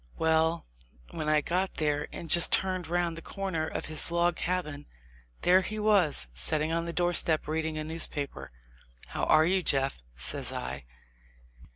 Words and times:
Well, 0.17 0.65
when 1.11 1.29
I 1.29 1.41
got 1.41 1.75
there 1.75 2.07
and 2.11 2.27
just 2.27 2.51
turned 2.51 2.87
round 2.87 3.15
the 3.15 3.21
corner 3.21 3.67
of 3.67 3.85
his 3.85 4.09
log 4.09 4.35
cabin, 4.35 4.87
there 5.43 5.61
he 5.61 5.77
was, 5.77 6.27
set 6.33 6.57
ting 6.57 6.71
on 6.71 6.85
the 6.85 6.91
doorstep 6.91 7.47
reading 7.47 7.77
a 7.77 7.83
newspaper. 7.83 8.49
"How 9.09 9.25
are 9.25 9.45
you, 9.45 9.61
Jeff?" 9.61 10.01
says 10.15 10.51
I. 10.51 10.85